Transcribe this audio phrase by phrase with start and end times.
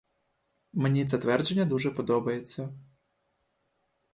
[0.73, 2.69] Мені це твердження дуже подобається.